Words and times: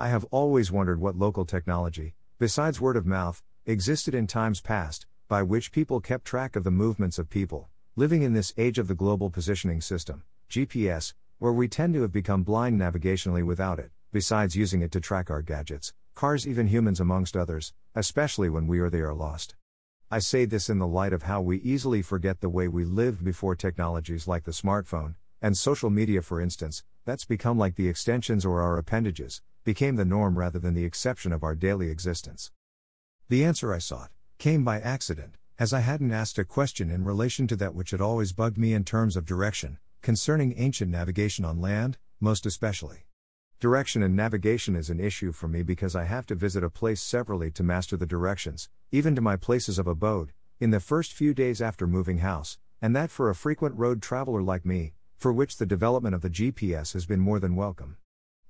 I 0.00 0.08
have 0.08 0.24
always 0.30 0.72
wondered 0.72 0.98
what 0.98 1.18
local 1.18 1.44
technology, 1.44 2.14
besides 2.38 2.80
word 2.80 2.96
of 2.96 3.04
mouth, 3.04 3.42
existed 3.66 4.14
in 4.14 4.26
times 4.26 4.62
past, 4.62 5.06
by 5.28 5.42
which 5.42 5.72
people 5.72 6.00
kept 6.00 6.24
track 6.24 6.56
of 6.56 6.64
the 6.64 6.70
movements 6.70 7.18
of 7.18 7.28
people, 7.28 7.68
living 7.96 8.22
in 8.22 8.32
this 8.32 8.54
age 8.56 8.78
of 8.78 8.88
the 8.88 8.94
global 8.94 9.28
positioning 9.28 9.82
system, 9.82 10.22
GPS, 10.48 11.12
where 11.38 11.52
we 11.52 11.68
tend 11.68 11.92
to 11.92 12.00
have 12.00 12.12
become 12.12 12.44
blind 12.44 12.80
navigationally 12.80 13.44
without 13.44 13.78
it, 13.78 13.90
besides 14.10 14.56
using 14.56 14.80
it 14.80 14.90
to 14.92 15.00
track 15.00 15.28
our 15.28 15.42
gadgets, 15.42 15.92
cars, 16.14 16.48
even 16.48 16.68
humans, 16.68 16.98
amongst 16.98 17.36
others, 17.36 17.74
especially 17.94 18.48
when 18.48 18.66
we 18.66 18.78
or 18.78 18.88
they 18.88 19.00
are 19.00 19.12
lost. 19.12 19.54
I 20.10 20.20
say 20.20 20.46
this 20.46 20.70
in 20.70 20.78
the 20.78 20.86
light 20.86 21.12
of 21.12 21.24
how 21.24 21.42
we 21.42 21.58
easily 21.58 22.00
forget 22.00 22.40
the 22.40 22.48
way 22.48 22.68
we 22.68 22.86
lived 22.86 23.22
before 23.22 23.54
technologies 23.54 24.26
like 24.26 24.44
the 24.44 24.52
smartphone, 24.52 25.16
and 25.42 25.58
social 25.58 25.90
media, 25.90 26.22
for 26.22 26.40
instance, 26.40 26.84
that's 27.04 27.26
become 27.26 27.58
like 27.58 27.74
the 27.74 27.88
extensions 27.88 28.46
or 28.46 28.62
our 28.62 28.78
appendages, 28.78 29.42
became 29.70 29.94
the 29.94 30.04
norm 30.04 30.36
rather 30.36 30.58
than 30.58 30.74
the 30.74 30.84
exception 30.84 31.32
of 31.32 31.44
our 31.44 31.54
daily 31.54 31.90
existence. 31.90 32.50
The 33.28 33.44
answer 33.44 33.72
I 33.72 33.78
sought 33.78 34.10
came 34.36 34.64
by 34.64 34.80
accident, 34.80 35.36
as 35.60 35.72
I 35.72 35.78
hadn't 35.78 36.10
asked 36.10 36.40
a 36.40 36.44
question 36.44 36.90
in 36.90 37.04
relation 37.04 37.46
to 37.46 37.54
that 37.54 37.72
which 37.72 37.92
had 37.92 38.00
always 38.00 38.32
bugged 38.32 38.58
me 38.58 38.74
in 38.74 38.82
terms 38.82 39.16
of 39.16 39.24
direction, 39.24 39.78
concerning 40.02 40.58
ancient 40.58 40.90
navigation 40.90 41.44
on 41.44 41.60
land, 41.60 41.98
most 42.18 42.46
especially. 42.46 43.06
Direction 43.60 44.02
and 44.02 44.16
navigation 44.16 44.74
is 44.74 44.90
an 44.90 44.98
issue 44.98 45.30
for 45.30 45.46
me 45.46 45.62
because 45.62 45.94
I 45.94 46.02
have 46.02 46.26
to 46.26 46.34
visit 46.34 46.64
a 46.64 46.68
place 46.68 47.00
severally 47.00 47.52
to 47.52 47.62
master 47.62 47.96
the 47.96 48.06
directions, 48.06 48.68
even 48.90 49.14
to 49.14 49.20
my 49.20 49.36
places 49.36 49.78
of 49.78 49.86
abode, 49.86 50.32
in 50.58 50.70
the 50.70 50.80
first 50.80 51.12
few 51.12 51.32
days 51.32 51.62
after 51.62 51.86
moving 51.86 52.18
house, 52.18 52.58
and 52.82 52.96
that 52.96 53.12
for 53.12 53.30
a 53.30 53.36
frequent 53.36 53.76
road 53.76 54.02
traveler 54.02 54.42
like 54.42 54.66
me, 54.66 54.94
for 55.16 55.32
which 55.32 55.58
the 55.58 55.64
development 55.64 56.16
of 56.16 56.22
the 56.22 56.28
GPS 56.28 56.92
has 56.94 57.06
been 57.06 57.20
more 57.20 57.38
than 57.38 57.54
welcome. 57.54 57.98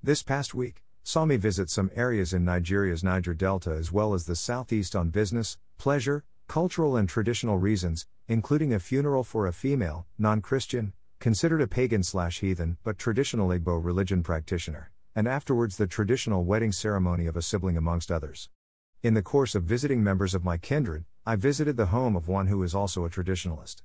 This 0.03 0.23
past 0.23 0.55
week, 0.55 0.83
saw 1.03 1.25
me 1.25 1.37
visit 1.37 1.71
some 1.71 1.91
areas 1.95 2.33
in 2.33 2.45
Nigeria's 2.45 3.03
Niger 3.03 3.35
Delta 3.35 3.71
as 3.73 3.91
well 3.91 4.15
as 4.15 4.27
the 4.27 4.37
southeast 4.37 4.95
on 4.95 5.11
business, 5.11 5.59
pleasure, 5.79 6.25
cultural, 6.47 6.97
and 6.97 7.09
traditional 7.09 7.59
reasons, 7.59 8.07
including 8.29 8.73
a 8.73 8.79
funeral 8.81 9.25
for 9.25 9.47
a 9.47 9.53
female, 9.53 10.07
non 10.19 10.41
Christian, 10.41 10.93
considered 11.19 11.61
a 11.61 11.67
pagan 11.69 12.03
slash 12.03 12.41
heathen, 12.41 12.77
but 12.83 12.99
traditional 12.99 13.49
Igbo 13.49 13.83
religion 13.85 14.23
practitioner, 14.23 14.91
and 15.15 15.29
afterwards 15.29 15.77
the 15.77 15.87
traditional 15.87 16.45
wedding 16.45 16.73
ceremony 16.73 17.27
of 17.27 17.37
a 17.37 17.43
sibling, 17.43 17.77
amongst 17.77 18.11
others. 18.11 18.49
In 19.03 19.15
the 19.15 19.23
course 19.23 19.55
of 19.55 19.65
visiting 19.65 20.03
members 20.03 20.35
of 20.35 20.45
my 20.45 20.59
kindred, 20.59 21.05
I 21.27 21.37
visited 21.37 21.77
the 21.77 21.87
home 21.87 22.17
of 22.17 22.29
one 22.29 22.47
who 22.49 22.63
is 22.63 22.75
also 22.75 23.05
a 23.05 23.11
traditionalist. 23.11 23.83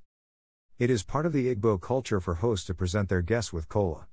It 0.78 0.90
is 0.90 1.04
part 1.04 1.26
of 1.26 1.34
the 1.34 1.54
Igbo 1.54 1.80
culture 1.80 2.20
for 2.20 2.36
hosts 2.36 2.68
to 2.68 2.74
present 2.74 3.10
their 3.10 3.22
guests 3.22 3.54
with 3.54 3.70
kola. 3.70 4.08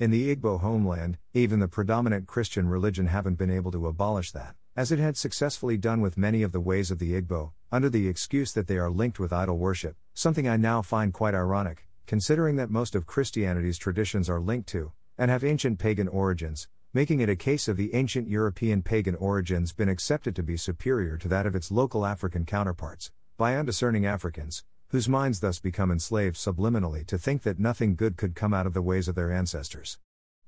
In 0.00 0.10
the 0.10 0.34
Igbo 0.34 0.60
homeland, 0.60 1.18
even 1.34 1.60
the 1.60 1.68
predominant 1.68 2.26
Christian 2.26 2.66
religion 2.70 3.08
haven't 3.08 3.34
been 3.34 3.50
able 3.50 3.70
to 3.72 3.86
abolish 3.86 4.32
that, 4.32 4.56
as 4.74 4.90
it 4.90 4.98
had 4.98 5.18
successfully 5.18 5.76
done 5.76 6.00
with 6.00 6.16
many 6.16 6.42
of 6.42 6.52
the 6.52 6.60
ways 6.60 6.90
of 6.90 6.98
the 6.98 7.20
Igbo, 7.20 7.52
under 7.70 7.90
the 7.90 8.08
excuse 8.08 8.50
that 8.54 8.66
they 8.66 8.78
are 8.78 8.88
linked 8.88 9.20
with 9.20 9.30
idol 9.30 9.58
worship, 9.58 9.98
something 10.14 10.48
I 10.48 10.56
now 10.56 10.80
find 10.80 11.12
quite 11.12 11.34
ironic, 11.34 11.86
considering 12.06 12.56
that 12.56 12.70
most 12.70 12.94
of 12.94 13.04
Christianity's 13.04 13.76
traditions 13.76 14.30
are 14.30 14.40
linked 14.40 14.70
to, 14.70 14.92
and 15.18 15.30
have 15.30 15.44
ancient 15.44 15.78
pagan 15.78 16.08
origins, 16.08 16.66
making 16.94 17.20
it 17.20 17.28
a 17.28 17.36
case 17.36 17.68
of 17.68 17.76
the 17.76 17.94
ancient 17.94 18.26
European 18.26 18.80
pagan 18.80 19.16
origins 19.16 19.74
been 19.74 19.90
accepted 19.90 20.34
to 20.34 20.42
be 20.42 20.56
superior 20.56 21.18
to 21.18 21.28
that 21.28 21.44
of 21.44 21.54
its 21.54 21.70
local 21.70 22.06
African 22.06 22.46
counterparts, 22.46 23.12
by 23.36 23.54
undiscerning 23.54 24.06
Africans, 24.06 24.64
whose 24.90 25.08
minds 25.08 25.38
thus 25.38 25.60
become 25.60 25.92
enslaved 25.92 26.34
subliminally 26.34 27.06
to 27.06 27.16
think 27.16 27.42
that 27.42 27.60
nothing 27.60 27.94
good 27.94 28.16
could 28.16 28.34
come 28.34 28.52
out 28.52 28.66
of 28.66 28.74
the 28.74 28.82
ways 28.82 29.06
of 29.06 29.14
their 29.14 29.30
ancestors. 29.30 29.98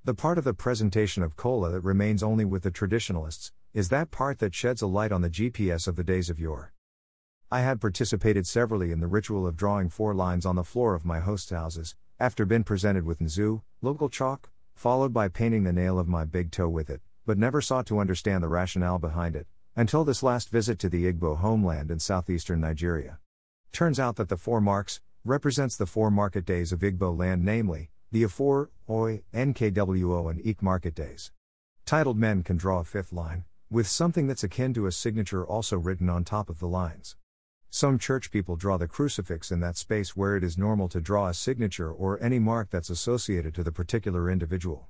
The 0.04 0.14
part 0.14 0.36
of 0.36 0.42
the 0.42 0.52
presentation 0.52 1.22
of 1.22 1.36
Kola 1.36 1.70
that 1.70 1.82
remains 1.82 2.24
only 2.24 2.44
with 2.44 2.64
the 2.64 2.72
traditionalists 2.72 3.52
is 3.72 3.88
that 3.90 4.10
part 4.10 4.40
that 4.40 4.52
sheds 4.52 4.82
a 4.82 4.88
light 4.88 5.12
on 5.12 5.22
the 5.22 5.30
GPS 5.30 5.86
of 5.86 5.94
the 5.94 6.02
days 6.02 6.28
of 6.28 6.40
yore. 6.40 6.72
I 7.52 7.60
had 7.60 7.80
participated 7.80 8.44
severally 8.48 8.90
in 8.90 8.98
the 8.98 9.06
ritual 9.06 9.46
of 9.46 9.56
drawing 9.56 9.88
four 9.88 10.12
lines 10.12 10.44
on 10.44 10.56
the 10.56 10.64
floor 10.64 10.96
of 10.96 11.04
my 11.04 11.20
host 11.20 11.50
houses, 11.50 11.94
after 12.18 12.44
been 12.44 12.64
presented 12.64 13.04
with 13.04 13.20
nzu, 13.20 13.62
local 13.80 14.08
chalk, 14.08 14.50
followed 14.74 15.12
by 15.12 15.28
painting 15.28 15.62
the 15.62 15.72
nail 15.72 16.00
of 16.00 16.08
my 16.08 16.24
big 16.24 16.50
toe 16.50 16.68
with 16.68 16.90
it, 16.90 17.00
but 17.24 17.38
never 17.38 17.60
sought 17.60 17.86
to 17.86 18.00
understand 18.00 18.42
the 18.42 18.48
rationale 18.48 18.98
behind 18.98 19.36
it, 19.36 19.46
until 19.76 20.02
this 20.02 20.24
last 20.24 20.48
visit 20.48 20.80
to 20.80 20.88
the 20.88 21.12
Igbo 21.12 21.36
homeland 21.38 21.92
in 21.92 22.00
southeastern 22.00 22.60
Nigeria. 22.60 23.18
Turns 23.72 23.98
out 23.98 24.16
that 24.16 24.28
the 24.28 24.36
four 24.36 24.60
marks 24.60 25.00
represents 25.24 25.76
the 25.76 25.86
four 25.86 26.10
market 26.10 26.44
days 26.44 26.72
of 26.72 26.80
Igbo 26.80 27.16
land, 27.16 27.42
namely, 27.42 27.88
the 28.10 28.22
Afor, 28.22 28.68
Orie, 28.86 29.22
NKWO, 29.32 30.30
and 30.30 30.44
Eke 30.46 30.60
market 30.62 30.94
days. 30.94 31.32
Titled 31.86 32.18
men 32.18 32.42
can 32.42 32.58
draw 32.58 32.80
a 32.80 32.84
fifth 32.84 33.14
line, 33.14 33.44
with 33.70 33.86
something 33.86 34.26
that's 34.26 34.44
akin 34.44 34.74
to 34.74 34.84
a 34.84 34.92
signature 34.92 35.46
also 35.46 35.78
written 35.78 36.10
on 36.10 36.22
top 36.22 36.50
of 36.50 36.58
the 36.58 36.68
lines. 36.68 37.16
Some 37.70 37.98
church 37.98 38.30
people 38.30 38.56
draw 38.56 38.76
the 38.76 38.86
crucifix 38.86 39.50
in 39.50 39.60
that 39.60 39.78
space 39.78 40.14
where 40.14 40.36
it 40.36 40.44
is 40.44 40.58
normal 40.58 40.90
to 40.90 41.00
draw 41.00 41.28
a 41.28 41.34
signature 41.34 41.90
or 41.90 42.22
any 42.22 42.38
mark 42.38 42.68
that's 42.68 42.90
associated 42.90 43.54
to 43.54 43.62
the 43.62 43.72
particular 43.72 44.30
individual. 44.30 44.88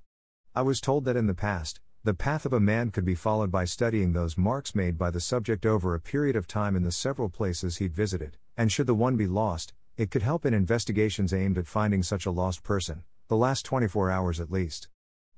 I 0.56 0.62
was 0.62 0.80
told 0.80 1.04
that 1.04 1.16
in 1.16 1.28
the 1.28 1.34
past, 1.34 1.78
the 2.02 2.14
path 2.14 2.44
of 2.44 2.52
a 2.52 2.58
man 2.58 2.90
could 2.90 3.04
be 3.04 3.14
followed 3.14 3.52
by 3.52 3.64
studying 3.64 4.12
those 4.12 4.36
marks 4.36 4.74
made 4.74 4.98
by 4.98 5.12
the 5.12 5.20
subject 5.20 5.64
over 5.64 5.94
a 5.94 6.00
period 6.00 6.34
of 6.34 6.48
time 6.48 6.74
in 6.74 6.82
the 6.82 6.90
several 6.90 7.28
places 7.28 7.76
he'd 7.76 7.94
visited, 7.94 8.38
and 8.56 8.70
should 8.70 8.86
the 8.86 8.94
one 8.94 9.16
be 9.16 9.26
lost, 9.26 9.72
it 9.96 10.10
could 10.10 10.22
help 10.22 10.46
in 10.46 10.54
investigations 10.54 11.32
aimed 11.32 11.58
at 11.58 11.66
finding 11.66 12.02
such 12.02 12.26
a 12.26 12.30
lost 12.30 12.62
person, 12.62 13.04
the 13.28 13.36
last 13.36 13.64
24 13.64 14.10
hours 14.10 14.40
at 14.40 14.50
least. 14.50 14.88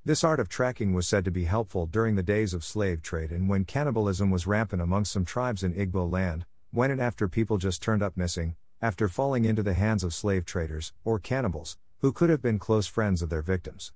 This 0.03 0.23
art 0.23 0.39
of 0.39 0.49
tracking 0.49 0.93
was 0.93 1.07
said 1.07 1.25
to 1.25 1.31
be 1.31 1.45
helpful 1.45 1.85
during 1.87 2.15
the 2.15 2.23
days 2.23 2.53
of 2.53 2.63
slave 2.63 3.01
trade 3.01 3.31
and 3.31 3.49
when 3.49 3.65
cannibalism 3.65 4.29
was 4.29 4.45
rampant 4.45 4.81
among 4.81 5.05
some 5.05 5.25
tribes 5.25 5.63
in 5.63 5.73
Igbo 5.73 6.11
land, 6.11 6.45
when 6.71 6.91
and 6.91 7.01
after 7.01 7.27
people 7.27 7.57
just 7.57 7.81
turned 7.81 8.03
up 8.03 8.15
missing, 8.15 8.55
after 8.81 9.07
falling 9.07 9.45
into 9.45 9.63
the 9.63 9.73
hands 9.73 10.03
of 10.03 10.13
slave 10.13 10.45
traders, 10.45 10.93
or 11.03 11.17
cannibals, 11.17 11.77
who 12.01 12.11
could 12.11 12.29
have 12.29 12.41
been 12.41 12.59
close 12.59 12.85
friends 12.85 13.21
of 13.21 13.29
their 13.29 13.41
victims. 13.41 13.93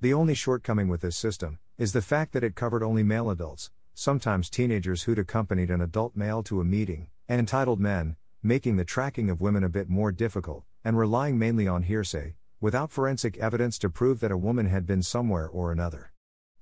The 0.00 0.14
only 0.14 0.34
shortcoming 0.34 0.88
with 0.88 1.00
this 1.00 1.16
system 1.16 1.58
is 1.78 1.92
the 1.92 2.02
fact 2.02 2.32
that 2.32 2.44
it 2.44 2.54
covered 2.54 2.82
only 2.82 3.02
male 3.02 3.30
adults, 3.30 3.70
sometimes 3.94 4.50
teenagers 4.50 5.02
who'd 5.02 5.18
accompanied 5.18 5.70
an 5.70 5.80
adult 5.80 6.14
male 6.14 6.42
to 6.44 6.60
a 6.60 6.64
meeting, 6.64 7.08
and 7.28 7.40
entitled 7.40 7.80
men, 7.80 8.16
making 8.46 8.76
the 8.76 8.84
tracking 8.84 9.30
of 9.30 9.40
women 9.40 9.64
a 9.64 9.70
bit 9.70 9.88
more 9.88 10.12
difficult, 10.12 10.64
and 10.84 10.98
relying 10.98 11.38
mainly 11.38 11.66
on 11.66 11.82
hearsay, 11.82 12.34
without 12.60 12.90
forensic 12.90 13.38
evidence 13.38 13.78
to 13.78 13.88
prove 13.88 14.20
that 14.20 14.30
a 14.30 14.36
woman 14.36 14.66
had 14.66 14.86
been 14.86 15.02
somewhere 15.02 15.48
or 15.48 15.72
another. 15.72 16.12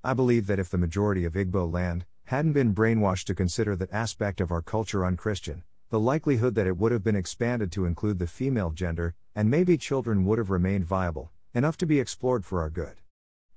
I 0.04 0.15
believe 0.15 0.47
that 0.47 0.60
if 0.60 0.70
the 0.70 0.78
majority 0.78 1.25
of 1.25 1.32
Igbo 1.32 1.72
land 1.72 2.04
hadn't 2.26 2.53
been 2.53 2.72
brainwashed 2.72 3.25
to 3.25 3.34
consider 3.34 3.75
that 3.75 3.93
aspect 3.93 4.41
of 4.41 4.53
our 4.53 4.62
culture 4.62 5.04
unchristian, 5.04 5.65
the 5.91 5.98
likelihood 5.98 6.54
that 6.54 6.69
it 6.69 6.78
would 6.78 6.93
have 6.93 7.03
been 7.03 7.16
expanded 7.16 7.72
to 7.72 7.84
include 7.84 8.20
the 8.20 8.28
female 8.28 8.70
gender, 8.70 9.16
and 9.34 9.50
maybe 9.50 9.76
children 9.76 10.25
would 10.25 10.38
have 10.38 10.50
remained 10.50 10.84
viable, 10.84 11.32
enough 11.53 11.76
to 11.78 11.87
be 11.87 11.99
explored 11.99 12.44
for 12.44 12.60
our 12.60 12.70
good. 12.70 12.94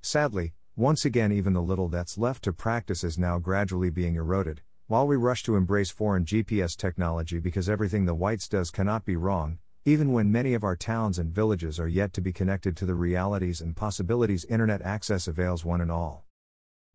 Sadly, 0.02 0.54
once 0.76 1.06
again, 1.06 1.32
even 1.32 1.54
the 1.54 1.62
little 1.62 1.90
that's 1.90 2.18
left 2.18 2.44
to 2.44 2.52
practice 2.52 3.04
is 3.04 3.20
now 3.20 3.38
gradually 3.38 3.92
being 3.92 4.16
eroded, 4.16 4.62
while 4.88 5.08
we 5.08 5.16
rush 5.16 5.42
to 5.42 5.56
embrace 5.56 5.90
foreign 5.90 6.26
GPS 6.26 6.78
technology 6.78 7.40
because 7.40 7.68
everything 7.68 8.06
the 8.06 8.14
whites 8.14 8.48
does 8.48 8.70
cannot 8.70 9.04
be 9.04 9.16
wrong, 9.16 9.58
even 9.84 10.12
when 10.12 10.32
many 10.32 10.54
of 10.54 10.64
our 10.64 10.76
towns 10.76 11.18
and 11.18 11.34
villages 11.34 11.80
are 11.80 11.88
yet 11.88 12.14
to 12.14 12.22
be 12.22 12.32
connected 12.32 12.78
to 12.78 12.86
the 12.86 12.94
realities 12.94 13.62
and 13.62 13.76
possibilities 13.76 14.46
internet 14.46 14.84
access 14.84 15.28
avails 15.28 15.66
one 15.66 15.82
and 15.82 15.92
all. 15.92 16.26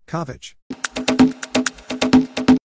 Kovach. 0.06 0.54